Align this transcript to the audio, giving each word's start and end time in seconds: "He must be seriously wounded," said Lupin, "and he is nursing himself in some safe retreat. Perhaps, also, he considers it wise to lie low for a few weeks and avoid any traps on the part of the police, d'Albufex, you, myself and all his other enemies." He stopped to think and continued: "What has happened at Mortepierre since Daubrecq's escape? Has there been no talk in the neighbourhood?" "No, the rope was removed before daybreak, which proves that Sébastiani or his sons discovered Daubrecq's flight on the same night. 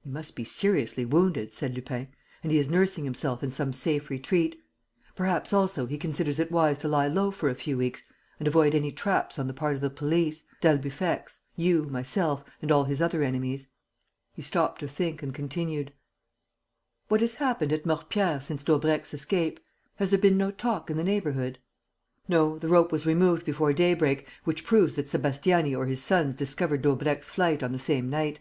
"He 0.00 0.10
must 0.10 0.34
be 0.34 0.42
seriously 0.42 1.04
wounded," 1.04 1.54
said 1.54 1.76
Lupin, 1.76 2.08
"and 2.42 2.50
he 2.50 2.58
is 2.58 2.68
nursing 2.68 3.04
himself 3.04 3.40
in 3.40 3.52
some 3.52 3.72
safe 3.72 4.10
retreat. 4.10 4.60
Perhaps, 5.14 5.52
also, 5.52 5.86
he 5.86 5.96
considers 5.96 6.40
it 6.40 6.50
wise 6.50 6.76
to 6.78 6.88
lie 6.88 7.06
low 7.06 7.30
for 7.30 7.48
a 7.48 7.54
few 7.54 7.78
weeks 7.78 8.02
and 8.40 8.48
avoid 8.48 8.74
any 8.74 8.90
traps 8.90 9.38
on 9.38 9.46
the 9.46 9.54
part 9.54 9.76
of 9.76 9.80
the 9.80 9.88
police, 9.88 10.42
d'Albufex, 10.60 11.38
you, 11.54 11.84
myself 11.84 12.42
and 12.60 12.72
all 12.72 12.82
his 12.82 13.00
other 13.00 13.22
enemies." 13.22 13.68
He 14.34 14.42
stopped 14.42 14.80
to 14.80 14.88
think 14.88 15.22
and 15.22 15.32
continued: 15.32 15.92
"What 17.06 17.20
has 17.20 17.36
happened 17.36 17.72
at 17.72 17.84
Mortepierre 17.86 18.40
since 18.40 18.64
Daubrecq's 18.64 19.14
escape? 19.14 19.60
Has 19.98 20.10
there 20.10 20.18
been 20.18 20.36
no 20.36 20.50
talk 20.50 20.90
in 20.90 20.96
the 20.96 21.04
neighbourhood?" 21.04 21.60
"No, 22.26 22.58
the 22.58 22.66
rope 22.66 22.90
was 22.90 23.06
removed 23.06 23.46
before 23.46 23.72
daybreak, 23.72 24.26
which 24.42 24.64
proves 24.66 24.96
that 24.96 25.06
Sébastiani 25.06 25.78
or 25.78 25.86
his 25.86 26.02
sons 26.02 26.34
discovered 26.34 26.82
Daubrecq's 26.82 27.30
flight 27.30 27.62
on 27.62 27.70
the 27.70 27.78
same 27.78 28.10
night. 28.10 28.40